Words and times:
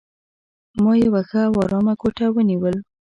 ما 0.83 0.91
یوه 1.05 1.21
ښه 1.29 1.41
او 1.49 1.53
آرامه 1.63 1.93
کوټه 2.01 2.25
ونیول. 2.31 2.75